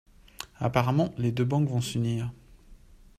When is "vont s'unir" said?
1.69-2.33